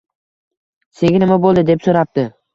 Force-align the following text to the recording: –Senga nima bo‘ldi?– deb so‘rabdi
–Senga 1.01 1.21
nima 1.25 1.39
bo‘ldi?– 1.45 1.67
deb 1.73 1.87
so‘rabdi 1.89 2.27